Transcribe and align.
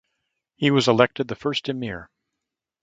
He 0.55 0.71
was 0.71 0.87
elected 0.87 1.27
the 1.27 1.35
first 1.35 1.69
Emir. 1.69 2.09